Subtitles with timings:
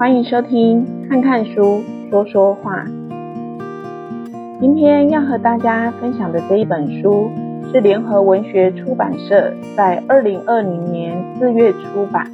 [0.00, 2.86] 欢迎收听看看书说说话。
[4.58, 7.30] 今天要和大家分享的这一本书
[7.70, 12.32] 是联合文学出版社在二零二零年四月出版。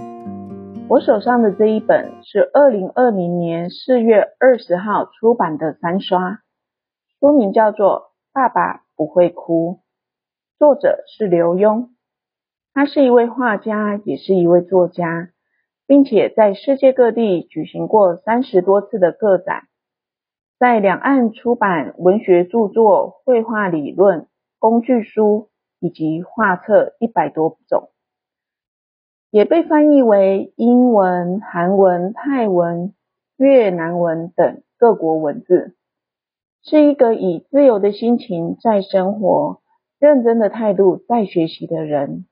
[0.88, 6.38] 我手上的这一本是二零二零年四月二十号出版的三刷，
[7.18, 7.98] 书名叫做
[8.32, 9.80] 《爸爸不会哭》，
[10.60, 11.88] 作者是刘墉。
[12.72, 15.30] 他是一位画家，也是一位作家，
[15.86, 19.68] 并且在世界各地举行过三十多次的个展，
[20.58, 24.26] 在两岸出版文学著作、绘画理论、
[24.58, 27.90] 工具书以及画册一百多种，
[29.30, 32.94] 也被翻译为英文、韩文、泰文、
[33.36, 35.76] 越南文等各国文字，
[36.62, 39.60] 是一个以自由的心情在生活、
[40.00, 42.26] 认真的态度在学习的人。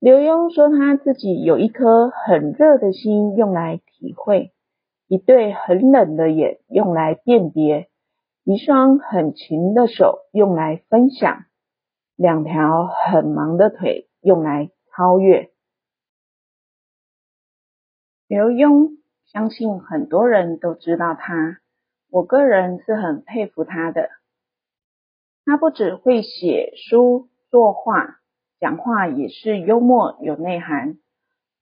[0.00, 4.52] 刘墉说，他自己有一颗很热的心用来体会，
[5.08, 7.88] 一对很冷的眼用来辨别，
[8.44, 11.46] 一双很勤的手用来分享，
[12.14, 15.50] 两条很忙的腿用来超越。
[18.28, 21.58] 刘墉相信很多人都知道他，
[22.08, 24.10] 我个人是很佩服他的。
[25.44, 28.20] 他不只会写书作画。
[28.60, 30.98] 讲话也是幽默有内涵，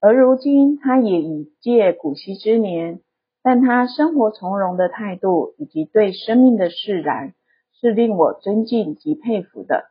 [0.01, 3.01] 而如今他也已届古稀之年，
[3.43, 7.33] 但他生活从容的态度以及对生命的释然，
[7.79, 9.85] 是令我尊敬及佩服的。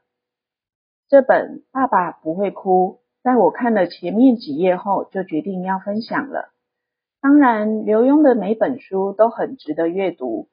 [1.09, 6.51] 这本《爸爸不会哭》，在我看了前面几页后，就决定要分享了。
[7.21, 10.49] 当然，刘墉的每本书都很值得阅读，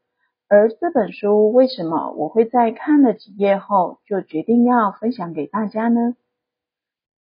[0.47, 6.15] 而这本书为什么我会在看了几页后，就决定要分享给大家呢？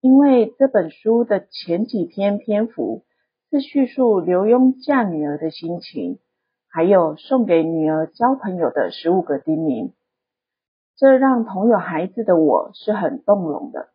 [0.08, 3.03] 因为这本书的前几篇篇幅
[3.52, 6.19] 是叙述刘墉嫁女儿的心情，
[6.69, 9.91] 还有送给女儿交朋友的十五个叮咛，
[10.95, 13.89] 这让同有孩子的我是很动容的。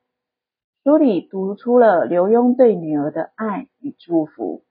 [0.84, 4.64] 书里读出了刘墉对女儿的爱与祝福，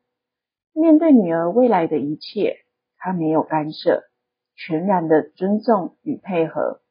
[0.73, 2.57] 面对女儿未来的一切，
[2.99, 4.03] 他没有干涉，
[4.55, 6.81] 全然的尊重与配合。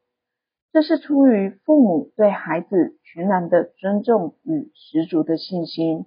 [0.73, 6.05] 这是出于父母对孩子全然的尊重与十足的信心，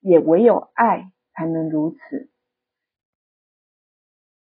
[0.00, 2.30] 也唯有爱才能如此。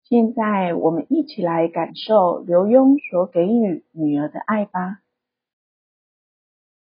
[0.06, 5.02] 现在我们一起来感受刘墉所给予女儿的爱吧。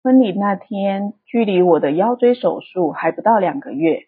[0.02, 4.02] 婚礼那天，距离我的腰椎手术还不到两个月，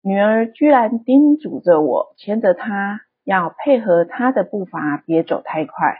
[0.00, 5.98] 女儿居然叮嘱着我牵着她，要配合她的步伐，别走太快。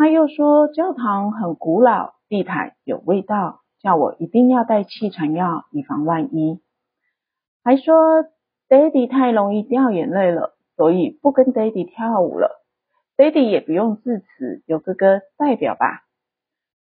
[0.00, 6.58] 他又说教堂很古老，地毯有味道，叫我一定要带气喘药，以防万一。
[7.62, 8.24] 还说
[8.66, 12.64] 爹地太容易掉眼泪了，所以不跟爹地跳舞了。
[13.18, 16.00] 爹地也不用致辞，有哥哥代表吧。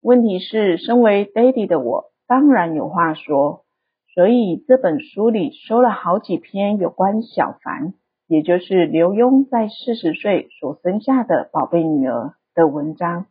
[0.01, 3.63] 问题是，身为爹地的我，当然有话说，
[4.13, 7.93] 所以这本书里收了好几篇有关小凡，
[8.27, 12.33] 也就是刘墉在四十岁所生下的宝贝女儿。
[12.55, 13.27] 的文章，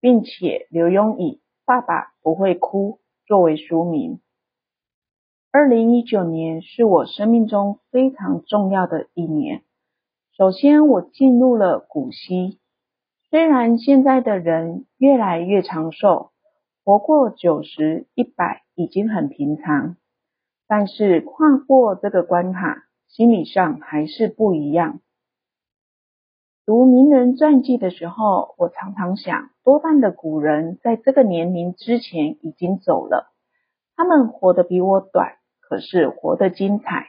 [0.00, 4.20] 并且刘墉以“爸爸不会哭”作为书名。
[5.50, 9.62] 二零一九年是我生命中非常重要的一年。
[10.36, 12.58] 首先，我进入了古稀。
[13.30, 16.32] 虽然现在的人越来越长寿，
[16.84, 19.96] 活过九十、一百已经很平常，
[20.66, 25.00] 但是跨过这个关卡，心理上还是不一样。
[26.64, 33.32] 读名人传记的时候，我常常想，多半的古人在这个年龄之前已经走了。
[33.96, 37.08] 他们活得比我短，可是活得精彩。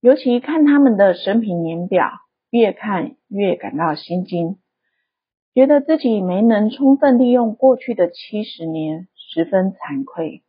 [0.00, 2.10] 尤其看他们的生平年表，
[2.50, 4.58] 越看越感到心惊，
[5.54, 10.42] 觉得自己没能充分利用过去的七十年，十分惭愧。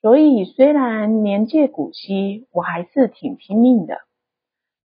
[0.00, 3.98] 所以，虽然年届古稀，我还是挺拼命的。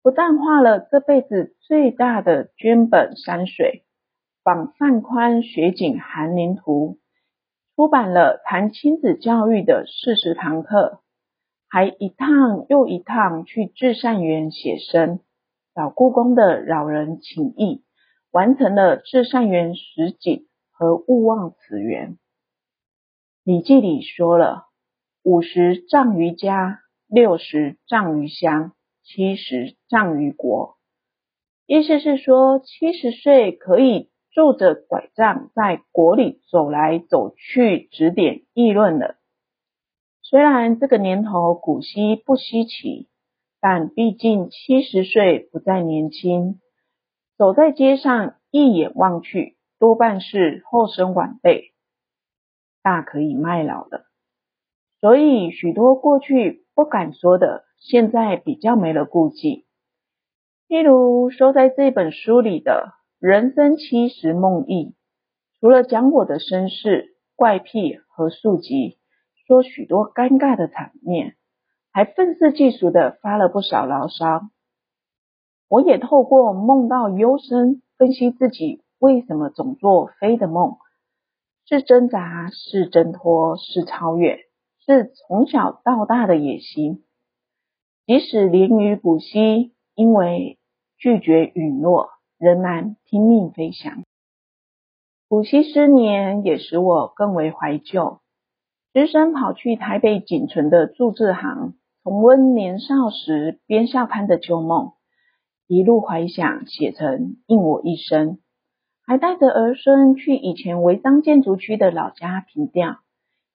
[0.02, 3.84] 不但画了这辈子最大的绢本山水，
[4.42, 6.98] 仿范宽雪景寒林图，
[7.76, 11.02] 出版了谈亲子教育的四十堂课，
[11.68, 15.20] 还一趟又一趟去至善园写生，
[15.72, 17.84] 找故宫的老人请益，
[18.32, 22.18] 完成了至善园实景和勿忘此园。
[23.44, 24.66] 礼记里说了，
[25.22, 28.72] 五十丈于家，六十丈于乡。
[29.02, 30.78] 七十丈于国，
[31.66, 39.16] 意思是说，七十岁可以拄着拐杖在国里走来走去，指点议论了。
[40.22, 43.08] 虽然这个年头古稀不稀奇，
[43.60, 46.60] 但毕竟七十岁不再年轻，
[47.36, 51.74] 走在街上一眼望去，多半是后生晚辈，
[52.82, 54.06] 大可以卖老了。
[55.00, 59.66] 所以许多过去不敢说的，现在比较没了顾忌。
[60.68, 64.86] 譬如收在这本书里的《人生七十梦忆》，
[65.60, 68.98] 除了讲我的身世、怪癖和宿疾，
[69.46, 71.36] 说许多尴尬的场面。
[71.94, 74.48] 还愤世嫉俗的发了不少牢骚。
[75.68, 80.78] 我也透过梦到幽深，分析自己为什么总做飞的梦，
[81.66, 84.38] 是挣扎，是挣脱，是超越，
[84.86, 87.04] 是从小到大的野心。
[88.06, 90.58] 即使连于补习，因为
[90.98, 92.08] 拒绝允诺，
[92.38, 94.02] 仍然拼命飞翔。
[95.28, 98.18] 补习十年，也使我更为怀旧。
[98.92, 101.74] 只身跑去台北仅存的铸制行。
[102.04, 104.94] 重温年少时编校刊的旧梦，
[105.68, 108.40] 一路怀想写成应我一生，
[109.06, 112.96] 还带着儿孙去以前违章建筑区的老家凭吊，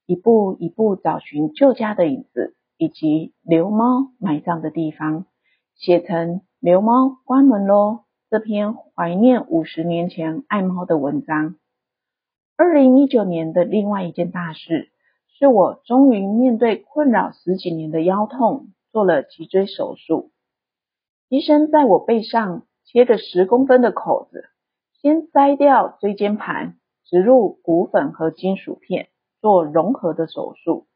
[0.05, 5.25] 一步一步找寻旧家的影子，以及流猫埋葬的地方，
[5.75, 11.55] 写成流猫关门喽这篇怀念五十年前爱猫的文章。
[12.55, 14.91] 二零一九年的另外一件大事。
[15.39, 20.31] 是我终于面对困扰十几年的腰痛，做了脊椎手术。
[21.29, 24.45] 医生在我背上切个十公分的口子，
[24.99, 29.09] 先摘掉椎间盘，植入骨粉和金属片，
[29.39, 30.87] 做融合的手术。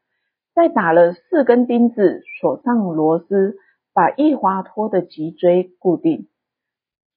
[0.54, 3.56] 再打了四根钉子，锁上螺丝，
[3.94, 6.28] 把易滑脱的脊椎固定。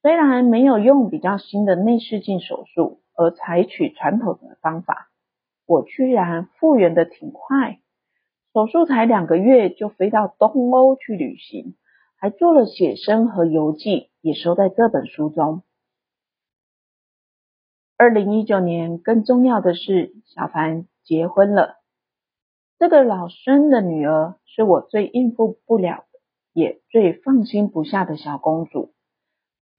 [0.03, 5.11] 虽然没有用比较新的内视镜手术，而采取传统的方法。
[5.67, 7.81] 我居然复原的挺快，
[8.53, 11.75] 手术才两个月就飞到东欧去旅行，
[12.17, 15.63] 还做了写生和游记，也收在这本书中。
[17.97, 21.77] 二零一九年更重要的是，小凡结婚了。
[22.79, 26.21] 这个老孙的女儿是我最应付不了的，
[26.53, 28.93] 也最放心不下的小公主，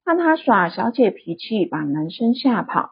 [0.04, 2.90] 怕她耍小姐脾气，把男生吓跑。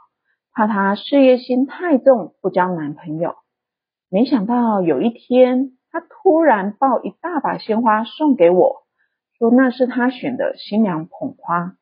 [0.52, 3.34] 怕她事业心太重，不交男朋友。
[4.08, 8.82] 没想到有一天，她突然抱一大把鲜花送给我，
[9.38, 11.76] 说那是她选的新娘捧花。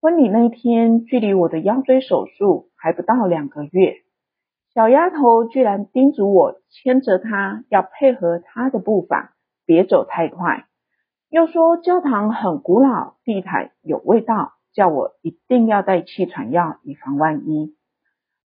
[0.00, 3.96] 婚礼那天，距离我的腰椎手术还不到两个月，
[4.76, 9.34] 小丫头居然叮嘱我牵着她，要配合她的步伐，
[9.64, 10.66] 别走太快。
[11.30, 14.52] 又说教堂很古老，地毯有味道。
[14.74, 17.74] 叫我一定要带气喘药，以防万一。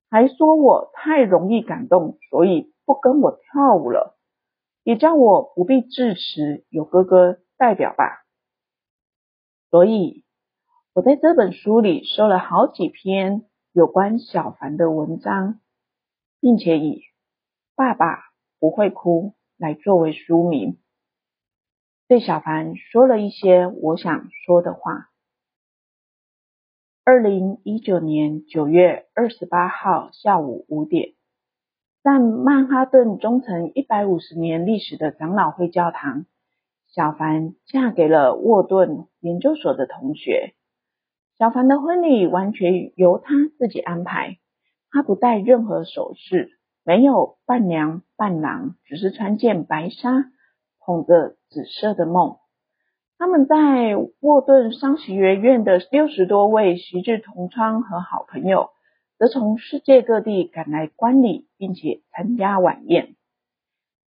[0.09, 4.17] 还说我太容易感动，所以不跟我跳舞了。
[4.83, 8.23] 也叫我不必致辞，有哥哥代表吧。
[9.69, 10.23] 所以，
[10.93, 13.43] 我在这本书里收了好几篇
[13.73, 15.59] 有关小凡的文章，
[16.41, 17.03] 并且以
[17.75, 18.19] “爸爸
[18.59, 20.79] 不会哭”来作为书名，
[22.07, 25.07] 对小凡说了一些我想说的话。
[27.03, 31.13] 二零一九年九月二十八号下午五点，
[32.03, 36.25] 在曼哈顿中层一百五十年历史的长老会教堂，
[36.87, 40.53] 小凡嫁给了沃顿研究所的同学。
[41.37, 44.37] 小凡的婚礼完全由他自己安排，
[44.91, 46.51] 她不戴任何首饰，
[46.83, 50.25] 没有伴娘伴郎，只是穿件白纱，
[50.79, 52.37] 捧着紫色的梦。
[53.17, 58.71] 他们在沃顿商学院的六十多位昔日同窗和好朋友，
[59.17, 63.15] 则从世界各地赶来观礼，并且参加晚宴。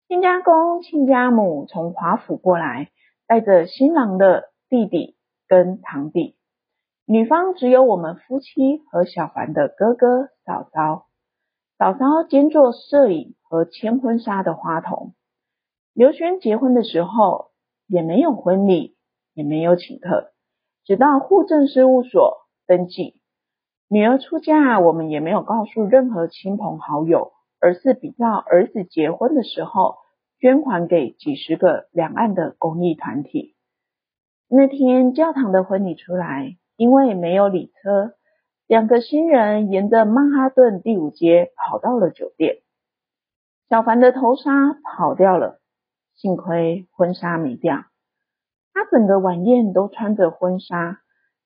[0.09, 2.91] 亲家公、亲家母从华府过来，
[3.27, 5.17] 带着新郎的弟弟
[5.49, 6.37] 跟堂弟。
[7.07, 11.07] 女方只有我们夫妻和小凡的哥哥嫂嫂。
[11.79, 15.15] 嫂嫂兼做摄影和牵婚纱的花童。
[15.93, 17.51] 刘轩结婚的时候
[17.87, 18.95] 也没有婚礼。
[19.37, 20.31] 也没有请客，
[20.85, 23.21] 只到户政事务所登记。
[23.89, 29.97] 女儿出嫁，我们也没有告诉任何亲朋好友，而是比照儿子结婚的时候，
[30.39, 33.57] 捐款给几十个两岸的公益团体。
[34.47, 38.15] 那天教堂的婚礼出来，因为没有礼车，
[38.67, 42.63] 两个新人沿着曼哈顿第五街跑到了酒店。
[43.69, 44.51] 小凡的头纱
[44.83, 45.61] 跑掉了，
[46.15, 47.85] 幸亏婚纱没掉。
[48.73, 51.01] 她整个晚宴都穿着婚纱，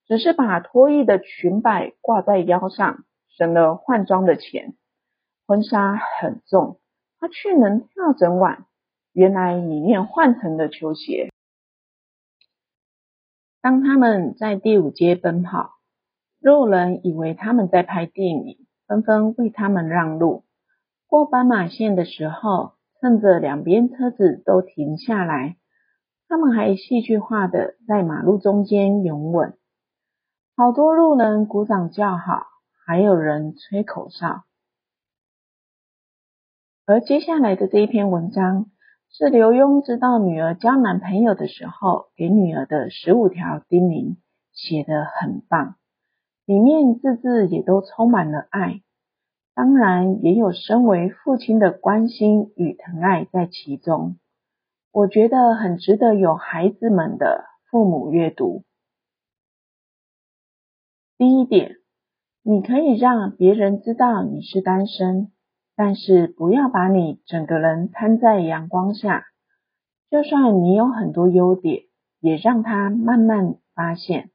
[0.06, 4.74] 只是把脱衣的裙摆挂在腰上，省了换装的钱。
[5.46, 6.80] 婚纱很重，
[7.20, 8.64] 她却能跳整晚，
[9.12, 11.30] 原来里面换成了球鞋。
[13.60, 15.72] 当他们在第五街奔跑，
[16.40, 20.44] 路人以为他们在拍电影，纷纷为他们让路。
[21.08, 25.56] 过斑马线的时候，趁着两边车子都停下来，
[26.28, 29.56] 他们还戏剧化的在马路中间拥吻。
[30.56, 32.46] 好多路人鼓掌叫好，
[32.86, 34.44] 还有人吹口哨。
[36.86, 38.70] 而接下来的这一篇文章，
[39.18, 44.14] 是刘墉知道女儿交男朋友的时候，给女儿的十五条叮咛，
[44.52, 45.74] 写得很棒，
[46.44, 48.80] 里面字字也都充满了爱。
[49.56, 54.18] 当然，也有身为父亲的关心与疼爱在其中。
[54.92, 58.62] 我觉得很值得有孩子们的父母阅读。
[61.16, 61.72] 第一点，
[62.44, 65.32] 你可以让别人知道你是单身，
[65.78, 69.26] 但是不要把你整个人摊在阳光下。
[70.10, 71.84] 就算你有很多优点，
[72.18, 74.30] 也让他慢慢发现，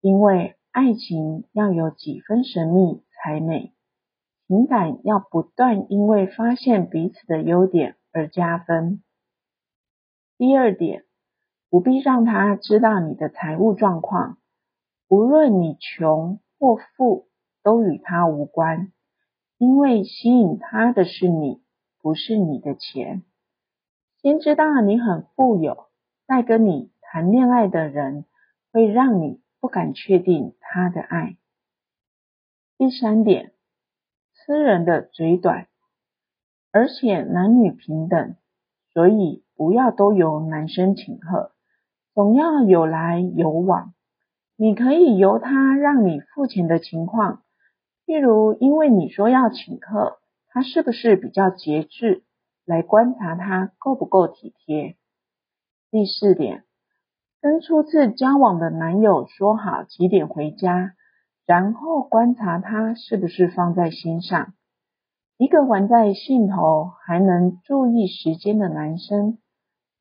[0.00, 3.74] 因为爱情要有几分神秘才美。
[4.48, 9.02] 情感要不断因为发现彼此的优点而加分。
[10.38, 11.04] 第二点，
[11.68, 14.38] 不必让他知道你的财务状况，
[15.06, 17.26] 无论你穷或富，
[17.62, 18.90] 都与他无关，
[19.62, 21.62] 因为吸引他的是你，
[22.00, 23.22] 不是你的钱。
[24.20, 25.86] 先知道你很富有，
[26.26, 28.24] 再跟你谈恋爱的人，
[28.72, 31.36] 会让你不敢确定他的爱。
[32.76, 33.52] 第三点。
[34.34, 35.68] 吃人的嘴短，
[36.72, 38.34] 而且男女平等，
[38.92, 41.52] 所以不要都由男生请客，
[42.14, 43.94] 总要有来有往。
[44.56, 47.44] 你可以由他让你付钱的情况，
[48.12, 52.24] 例如因为你说要请客，他是不是比较节制，
[52.66, 54.96] 来观察他够不够体贴。
[55.90, 56.64] 第四点，
[57.40, 60.92] 跟初次交往的男友说好几点回家。
[61.46, 64.52] 然后观察他是不是放在心上。
[65.38, 69.38] 一个玩在兴头还能注意时间的男生，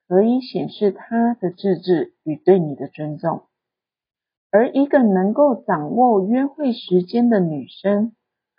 [0.10, 3.46] 可以显示他的自制与对你的尊重；
[4.52, 8.14] 而一个能够掌握约会时间的女生，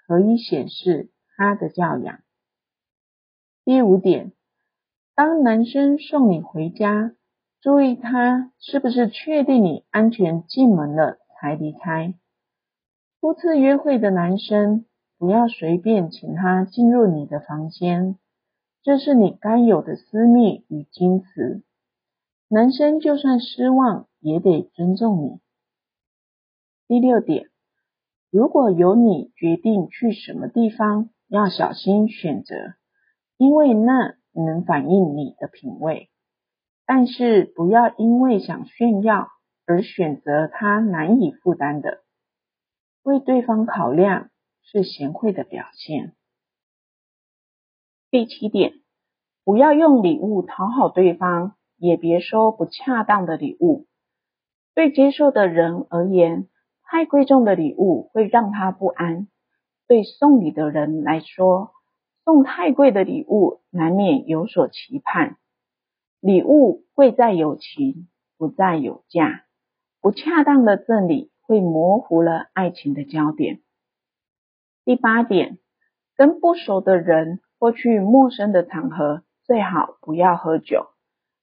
[0.06, 2.20] 可以显示她的教养。
[3.64, 4.32] 第五点，
[5.14, 7.12] 当男生送你回家，
[7.60, 12.14] 注意他是不是确定你安全进门了才离开。
[13.20, 14.86] 初次约会的男生，
[15.18, 18.16] 不要随便请他进入你的房间，
[18.82, 21.62] 这是你该有的私密与矜持。
[22.48, 25.41] 男生就算失望，也得尊重你。
[26.92, 27.48] 第六点，
[28.30, 32.54] 如果由你决定去什么地方，要小心选择，
[33.38, 36.10] 因为那能反映你的品味。
[36.84, 39.28] 但是不要因为想炫耀
[39.64, 42.02] 而选择他难以负担的。
[43.02, 44.28] 为对方考量
[44.60, 46.12] 是贤惠的表现。
[48.10, 48.74] 第七点，
[49.44, 53.86] 不要用礼物讨好对方，也别收不恰当的礼物。
[54.74, 56.48] 对接受的人而言，
[56.92, 59.26] 太贵重的礼物会让他不安；
[59.88, 61.70] 对送礼的人来说，
[62.22, 65.38] 送太贵的礼物难免有所期盼。
[66.20, 69.46] 礼物贵在有情，不在有价。
[70.02, 71.32] 不恰当的赠礼。
[71.44, 73.60] 会模糊了爱情的焦点。
[74.84, 75.58] 第八点，
[76.16, 80.86] 跟不熟的人或去陌生的场合，最好不要喝酒，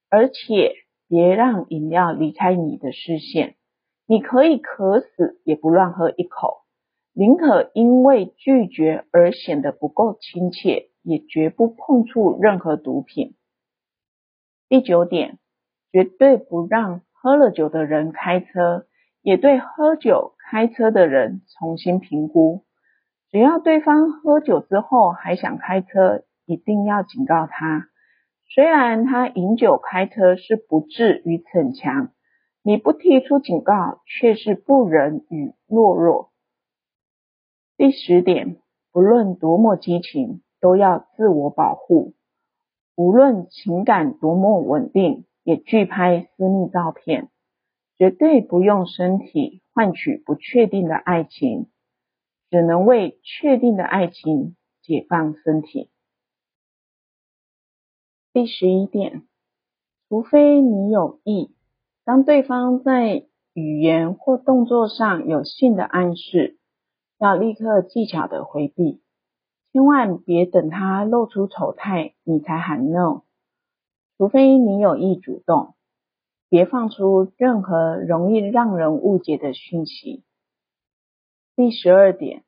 [0.09, 0.73] 而且
[1.07, 3.55] 别让饮料离开你的视线。
[4.11, 6.63] 你可以渴死也不乱喝一口，
[7.13, 13.35] 宁可因为拒绝而显得不够亲切，也绝不碰触任何毒品。
[14.67, 15.37] 第九点，
[15.91, 18.87] 绝对不让喝了酒的人开车。
[19.21, 22.63] 也对喝酒开车的人重新评估，
[23.29, 27.89] 只要对方喝酒之后还想开车，一定要警告他。
[28.51, 32.09] 虽然他饮酒开车是不智与逞强，
[32.69, 36.31] 你不提出警告却是不仁与懦弱。
[37.77, 38.61] 第十点，
[38.91, 42.13] 不论多么激情，都要自我保护。
[42.95, 47.31] 无论情感多么稳定，也拒拍私密照片。
[47.97, 51.71] 绝对不用身体换取不确定的爱情，
[52.51, 55.89] 只能为确定的爱情解放身体。
[58.31, 59.23] 第十一点，
[60.07, 61.55] 除非你有意，
[62.09, 66.57] 当对方在语言或动作上有性的暗示，
[67.19, 69.03] 要立刻技巧的回避，
[69.71, 73.25] 千万别等他露出丑态，你才喊 no。
[74.17, 75.75] 除非你有意主动。
[76.49, 80.23] 别放出任何容易让人误解的讯息。
[81.55, 82.43] 第十二点，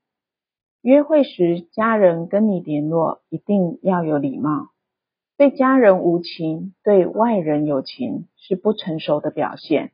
[0.82, 4.71] 约会时家人跟你联络，一定要有礼貌。
[5.42, 9.92] 对家人无情，对外人有情，是不成熟的表现。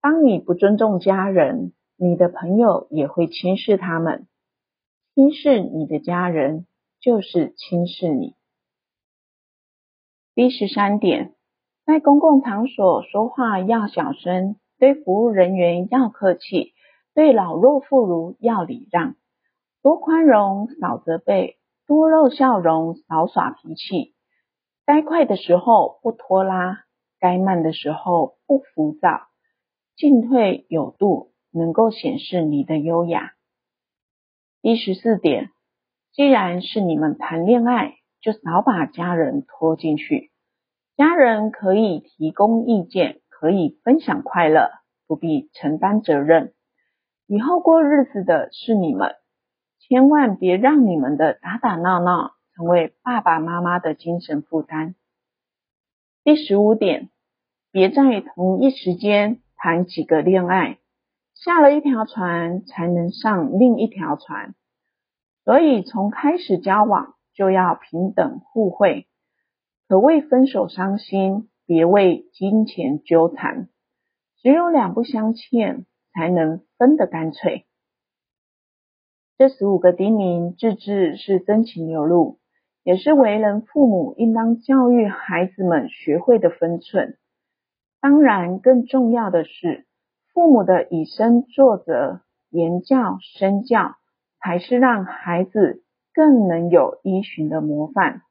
[0.00, 4.26] 当你不尊重家人，你的朋友也会轻视他们。
[5.14, 6.66] 轻视你的家人，
[6.98, 8.34] 就是轻视你。
[10.34, 11.36] 第十三点，
[11.86, 16.72] 在公共场所说话要小声，对服务人员要客气，
[17.14, 19.14] 对老弱妇孺要礼让，
[19.82, 24.11] 多宽容少责备，多露笑容少耍脾气。
[24.92, 26.84] 该快的时候不拖拉，
[27.18, 29.22] 该慢的时候不浮躁，
[29.96, 33.32] 进退有度，能够显示你的优雅。
[34.60, 35.48] 第十四点，
[36.12, 40.30] 既然是你们谈恋爱，就少把家人拖进去。
[40.98, 44.68] 家人可以提供意见，可以分享快乐，
[45.06, 46.52] 不必承担责任。
[47.26, 49.14] 以后过日子的是你们，
[49.78, 54.94] 千万别让你们的打打闹闹成为爸爸妈妈的精神负担。
[56.24, 57.10] 第十五点，
[57.70, 60.78] 别在同一时间谈几个恋爱。
[61.34, 64.54] 下了一条船，才能上另一条船。
[65.44, 69.08] 所以从开始交往就要平等互惠，
[69.88, 73.68] 可为分手伤心，别为金钱纠缠。
[74.40, 77.66] 只有两不相欠，才能分得干脆。
[79.36, 82.38] 这十五个叮咛，字字是真情流露，
[82.84, 87.16] 也是为人父母应当教育孩子们学会的分寸。
[88.00, 89.86] 当然，更重要的是。
[90.34, 93.96] 父母的以身作则、言教身教，
[94.40, 95.82] 才是让孩子
[96.14, 98.22] 更能有依循的模范。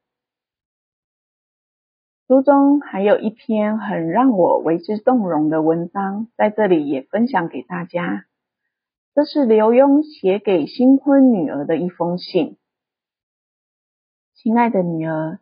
[2.28, 8.26] 书中还有一篇很让我为之动容的文章，在这里也分享给大家。
[9.14, 12.58] 这是刘墉写给新婚女儿的一封信。
[14.44, 15.38] 亲爱的女儿，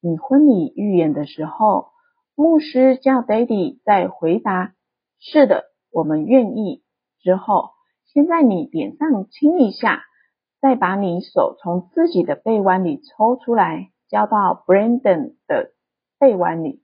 [0.00, 1.90] 你婚礼预演的时候，
[2.34, 4.74] 牧师叫 Daddy 在回答
[5.22, 5.66] “是的”。
[5.92, 6.82] 我们愿意
[7.20, 7.70] 之后，
[8.06, 10.02] 先在你脸上亲一下，
[10.60, 15.70] 再把你手从自己的臂弯里抽出来，交到 Brandon 的
[16.18, 16.82] 臂弯里。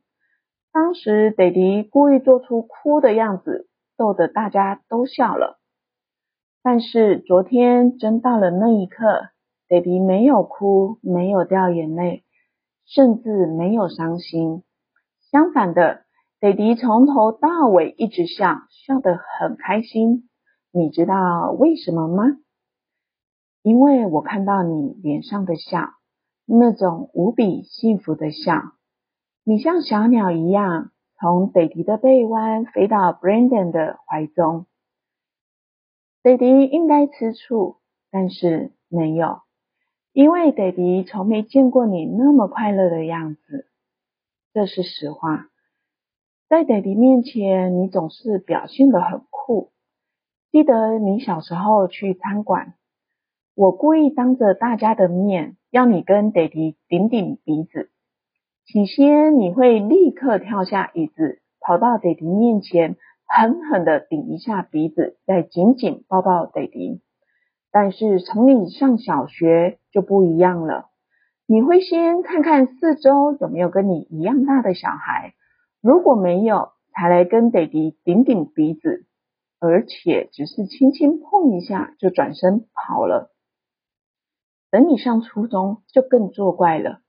[0.71, 5.59] 当时 Daddy 故意做出哭的样子，逗得大家都笑了。
[6.63, 9.31] 但是昨天真到了那一刻
[9.69, 12.25] ，Daddy 没有哭，没有掉眼泪，
[12.85, 14.63] 甚至没有伤心。
[15.31, 16.05] 相反的。
[16.39, 20.29] 北迪从头到尾一直笑，笑得很开心。
[20.71, 22.25] 你知道为什么吗？
[23.63, 25.95] 因为我看到你脸上的笑，
[26.45, 28.63] 那种无比幸福的笑。
[29.45, 34.67] 你像小鸟一样，从北迪的臂弯飞到 Brandon 的怀中。
[36.23, 37.79] 北迪应该吃醋，
[38.11, 39.41] 但是没有，
[40.17, 43.67] 因为北迪从没见过你那么快乐的样子。
[44.55, 45.49] 这是实话。
[46.49, 49.73] 在爹地面前，你总是表现得很酷。
[50.51, 52.73] 记得你小时候去餐馆，
[53.55, 57.91] 我故意当着大家的面要你跟爹地顶顶鼻子。
[58.65, 67.03] 起先你会立刻跳下椅子，跑到爹地面前，狠狠地顶一下鼻子，再紧紧抱抱爹地。
[67.79, 70.87] 但是从你上小学就不一样了，
[71.47, 75.35] 你会先看看四周有没有跟你一样大的小孩。
[75.83, 79.05] 如果没有，才来跟爹地顶顶鼻子，
[79.61, 83.31] 而且只是轻轻碰一下就转身跑了。
[84.71, 87.01] 等你上初中就更作怪了，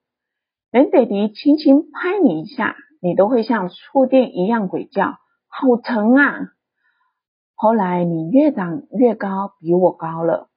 [0.70, 5.16] 连爹地轻轻拍你一下，你都会像触电一样鬼叫，
[5.48, 6.52] 好疼啊！
[7.56, 10.50] 后来你越长越高，比我高了，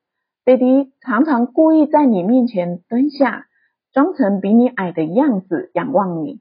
[0.44, 3.46] 爹地常常故意在你面前蹲下，
[3.92, 6.40] 装成比你矮的样子仰望你。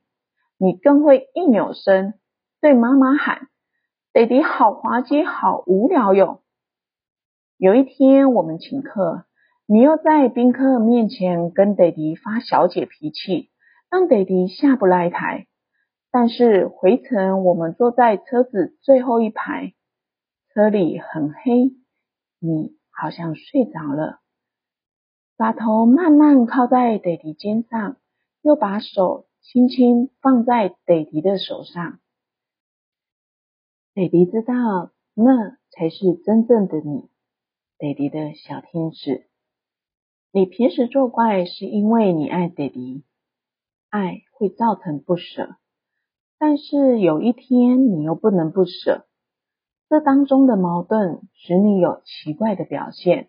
[0.57, 2.13] 你更会一扭身
[2.61, 3.47] 对妈妈喊
[4.13, 6.41] ：“爹地好滑稽，好无聊哟。”
[7.57, 9.25] 有一天我们请客，
[9.67, 13.49] 你又在宾客面前跟爹地发小姐脾气，
[13.91, 15.45] 让爹地下不来台。
[16.09, 19.73] 但是回程我们坐在车子最后一排，
[20.53, 21.73] 车里很黑，
[22.39, 24.19] 你好像睡着了，
[25.37, 27.97] 把头慢慢靠在爹地肩上，
[28.41, 29.25] 又把手。
[29.41, 31.99] 轻轻放在爹地的手上，
[33.93, 37.09] 爹地知道那才是真正的你，
[37.77, 39.29] 爹地的小天使。
[40.31, 43.05] 你平时作怪是因为你爱爹地，
[43.89, 45.55] 爱会造成不舍，
[46.37, 49.07] 但是有一天你又不能不舍，
[49.89, 53.27] 这当中的矛盾使你有奇怪的表现，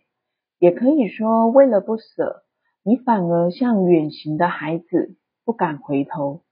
[0.59, 2.43] 也可以说为了不舍，
[2.85, 6.43] 你反而像远行的孩子，不敢回头。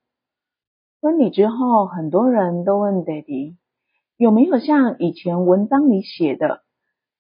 [1.03, 3.59] 婚礼之后，很多人都问爹地，
[4.17, 6.63] 有没有像以前文章里写的，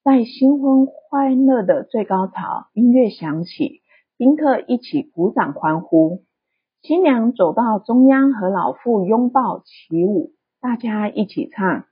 [0.02, 3.82] 在新婚欢乐的最高潮，音乐响起，
[4.16, 6.22] 宾客一起鼓掌欢呼，
[6.80, 11.84] 新娘走到中央和老妇拥抱起舞，大家一起唱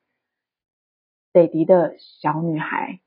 [1.37, 3.01] 爹地的小女孩。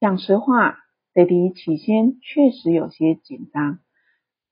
[0.00, 0.76] 讲实话，
[1.14, 3.78] 爹地起先确实有些紧张。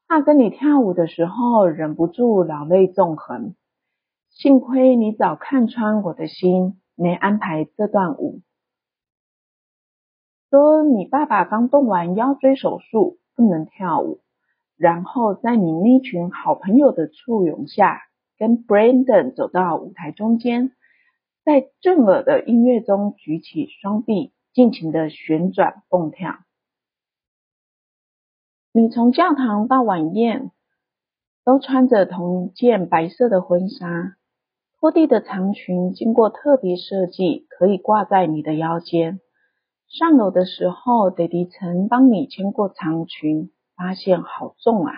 [0.08, 3.54] 怕跟你跳舞的时候忍不住老泪纵横，
[4.30, 8.40] 幸亏你早看穿我的心，没安排这段舞。
[10.48, 14.22] 说你爸爸刚动完腰椎手术，不能跳舞，
[14.78, 18.00] 然后在你那群好朋友的簇拥下，
[18.38, 20.72] 跟 Brandon 走到舞台中间，
[21.50, 26.36] 在震耳的音乐中举起双臂，尽情的旋转蹦跳。
[28.72, 30.52] 你从教堂到晚宴，
[31.44, 34.14] 都穿着同一件白色的婚纱，
[34.78, 39.18] 拖地的长裙经过特别设计，可以挂在你的腰间。
[39.88, 44.92] 上楼的时候，爹地曾帮你牵过长裙，发现好重啊，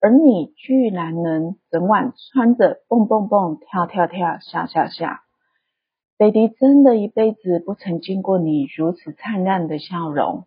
[0.00, 5.18] 而你居然能整晚穿着蹦蹦蹦、跳跳跳、笑笑笑。
[6.30, 10.46] 爹地真的一辈子不曾见过你如此灿烂的笑容。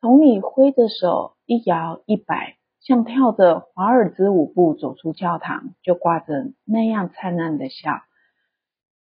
[0.00, 8.02] 从你挥着手一摇一摆，像跳着华尔兹舞步走出教堂，就挂着那样灿烂的笑。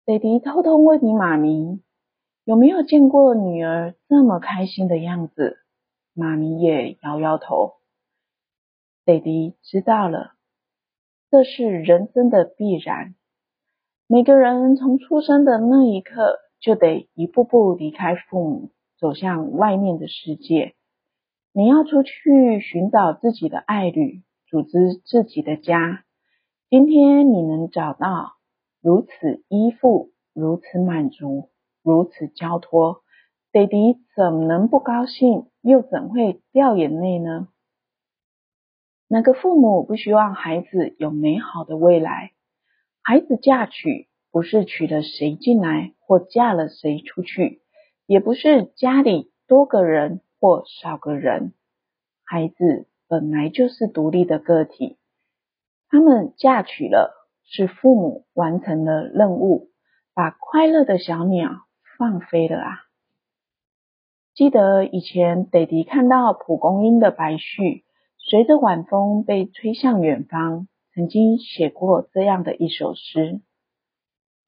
[0.06, 1.82] 爹地偷偷问你妈咪，
[2.46, 5.58] 有没有见过女儿这么开心的样子？
[6.14, 7.74] 妈咪也摇摇头。
[9.04, 10.36] 爹地知道了，
[11.30, 13.16] 这是人生的必然。
[14.14, 20.74] 每个人从出生的那一刻，就得一步步离开父母，走向外面的世界。
[21.54, 26.04] 你要出去寻找自己的爱侣，组织自己的家。
[26.70, 28.34] 今天你能找到
[28.82, 31.50] 如此依附、如此满足、
[31.82, 33.04] 如此交托，
[33.54, 35.46] 爹地怎能不高兴？
[35.62, 37.48] 又怎会掉眼泪呢？
[39.08, 42.32] 哪个父母不希望孩子有美好的未来？
[43.04, 47.62] 孩子嫁娶不是娶了谁进来，或嫁了谁出去，
[48.06, 50.22] 也不是家里多个人。
[50.44, 51.54] 或少个人，
[52.24, 54.98] 孩子本来就是独立的个体，
[55.88, 59.70] 他们嫁娶了，是父母完成了任务，
[60.16, 62.70] 把快乐的小鸟放飞了啊！
[64.34, 67.84] 记得以前爹地看到蒲公英的白絮，
[68.18, 73.42] 随着晚风被吹向远方，曾经写过这样的一首诗：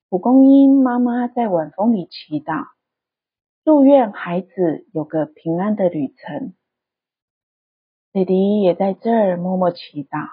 [0.10, 2.68] 蒲公英妈妈在晚风里祈祷。
[3.64, 6.54] 祝愿孩子有个平安的旅程。
[8.12, 10.28] 爹地也在这儿默默祈祷，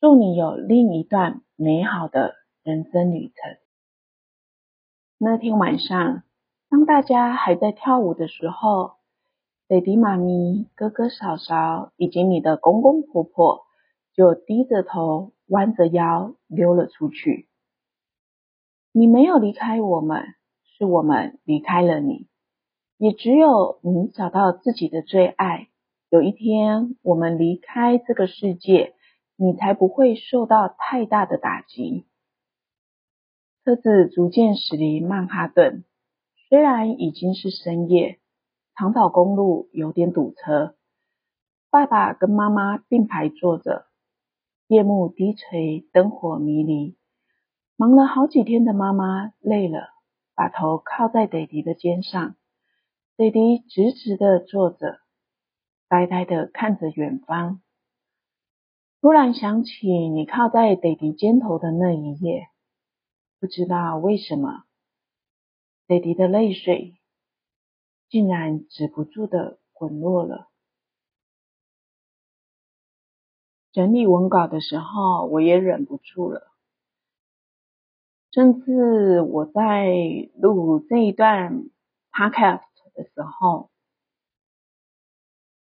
[0.00, 3.58] 祝你有另一段美好的人生旅程。
[5.18, 6.22] 那天晚上，
[6.70, 8.92] 当大家还在跳舞的时候，
[9.68, 13.63] 爹地、妈咪、哥哥、嫂嫂以及你的公公婆婆
[14.14, 17.48] 就低着头、弯着腰溜了出去。
[18.92, 20.22] 你没有离开我们。
[20.76, 22.26] 是我们离开了你，
[22.96, 25.68] 也只有你找到自己的最爱。
[26.10, 28.96] 有一天我们离开这个世界，
[29.36, 32.06] 你才不会受到太大的打击。
[33.64, 35.84] 车子逐渐驶离曼哈顿，
[36.48, 38.18] 虽然已经是深夜，
[38.76, 40.74] 长岛公路有点堵车。
[41.70, 43.86] 爸爸跟妈妈并排坐着，
[44.74, 46.96] 夜幕低垂，灯火迷离。
[47.76, 49.90] 忙了好几天的妈妈累了。
[50.34, 52.34] 把头靠在爹地的肩上，
[53.16, 54.98] 爹地直直的坐着，
[55.86, 57.62] 呆呆的看着远方。
[59.00, 62.48] 突然想起你靠在爹地肩头的那一夜，
[63.38, 64.64] 不知道为什么，
[65.86, 66.96] 爹地的泪水
[68.08, 70.48] 竟然止不住的滚落了。
[73.74, 76.52] 整理文稿的时候，我也忍不住了。
[78.30, 79.92] 甚至我在
[80.36, 81.64] 录这一段
[82.12, 82.62] podcast
[82.94, 83.70] 的时候，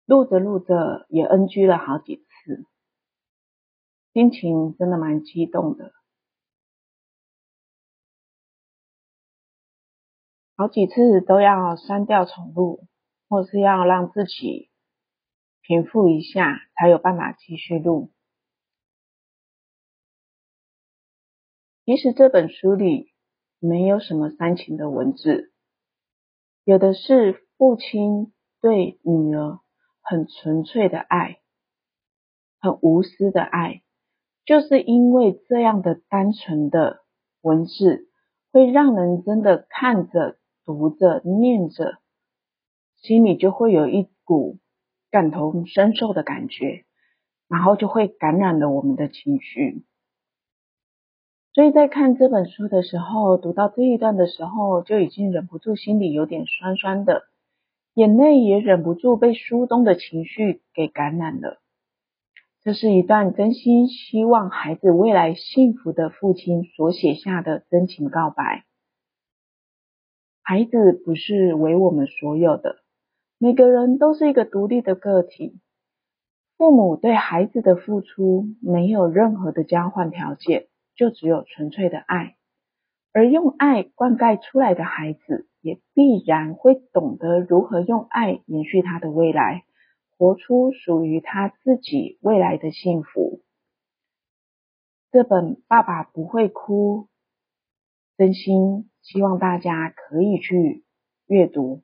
[0.05, 2.66] 录着录着也 NG 了好几次，
[4.12, 5.94] 心情真的蛮激动的，
[10.55, 12.87] 好几次都要删掉重录，
[13.29, 14.70] 或是要让自己
[15.62, 18.12] 平复一下，才有办法继续录。
[21.85, 23.12] 其实这本书里
[23.59, 25.53] 没有什么煽情的文字，
[26.64, 29.61] 有的是父亲对女儿
[30.01, 31.40] 很纯粹的爱，
[32.61, 33.83] 很无私的爱。
[34.44, 37.05] 就是因为这样的单纯的
[37.40, 38.09] 文字，
[38.51, 41.98] 会让人真的看着、读着、念着，
[42.96, 44.59] 心里就会有一股
[45.12, 46.85] 感同身受的感觉，
[47.46, 49.85] 然后就会感染了我们的情绪。
[51.53, 57.25] 所以在看这本书的时候，读到这一段的时候，就已经忍不住心里有点酸酸的，
[57.92, 61.61] 眼泪也忍不住被书中的情绪给感染了。
[62.62, 68.64] 这是一段真心希望孩子未来幸福的父亲所写下的真情告白。
[70.42, 72.82] 孩子不是为我们所有的，
[73.43, 75.59] 每个人都是一个独立的个体。
[76.57, 82.37] 父母对孩子的付出没有任何的交换条件，就只有纯粹的爱。
[83.13, 89.65] 而用爱灌溉出来的孩子，也必然会懂得如何用爱延续他的未来。
[90.17, 93.41] 活出属于他自己未来的幸福。
[95.11, 97.01] 这本《爸爸不会哭》，
[98.17, 100.85] 真心希望大家可以去
[101.27, 101.83] 阅读，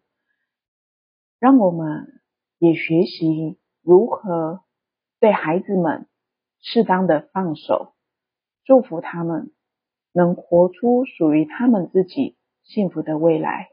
[1.38, 2.20] 让我们
[2.58, 4.60] 也学习如何
[5.20, 6.06] 对孩子们
[6.60, 7.94] 适当的放手，
[8.64, 9.52] 祝福他们
[10.12, 13.68] 能活出属于他们自己幸福的未来。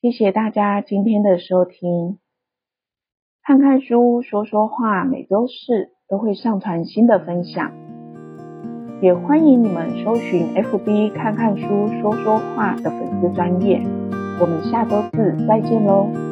[0.00, 2.18] 谢谢大家今天的收听。
[3.42, 7.72] 看看书，说说话，每周四都会上传新的分享，
[9.02, 13.82] 也欢迎你们搜寻 FB 看看书，说说话的粉丝专页。
[14.38, 16.31] 我们下周四再见喽！